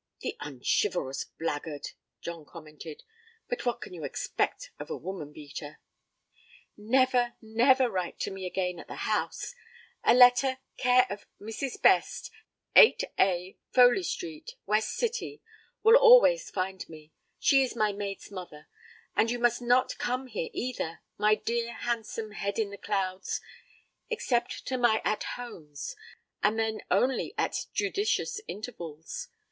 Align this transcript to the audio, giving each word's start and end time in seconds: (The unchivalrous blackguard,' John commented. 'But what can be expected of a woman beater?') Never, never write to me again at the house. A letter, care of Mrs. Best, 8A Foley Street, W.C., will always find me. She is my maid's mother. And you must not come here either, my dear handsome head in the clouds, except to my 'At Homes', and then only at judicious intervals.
(The 0.21 0.35
unchivalrous 0.39 1.25
blackguard,' 1.37 1.89
John 2.21 2.43
commented. 2.43 3.03
'But 3.47 3.67
what 3.67 3.81
can 3.81 3.91
be 3.91 4.03
expected 4.03 4.71
of 4.79 4.89
a 4.89 4.97
woman 4.97 5.31
beater?') 5.31 5.79
Never, 6.75 7.35
never 7.39 7.87
write 7.87 8.19
to 8.21 8.31
me 8.31 8.47
again 8.47 8.79
at 8.79 8.87
the 8.87 8.95
house. 9.05 9.53
A 10.03 10.15
letter, 10.15 10.57
care 10.75 11.05
of 11.11 11.27
Mrs. 11.39 11.79
Best, 11.79 12.31
8A 12.75 13.57
Foley 13.73 14.01
Street, 14.01 14.55
W.C., 14.65 15.39
will 15.83 15.97
always 15.97 16.49
find 16.49 16.83
me. 16.89 17.13
She 17.37 17.61
is 17.61 17.75
my 17.75 17.91
maid's 17.93 18.31
mother. 18.31 18.67
And 19.15 19.29
you 19.29 19.37
must 19.37 19.61
not 19.61 19.99
come 19.99 20.25
here 20.25 20.49
either, 20.51 21.01
my 21.19 21.35
dear 21.35 21.73
handsome 21.73 22.31
head 22.31 22.57
in 22.57 22.71
the 22.71 22.77
clouds, 22.79 23.39
except 24.09 24.65
to 24.65 24.79
my 24.79 25.03
'At 25.05 25.23
Homes', 25.35 25.95
and 26.41 26.57
then 26.57 26.81
only 26.89 27.35
at 27.37 27.67
judicious 27.71 28.41
intervals. 28.47 29.27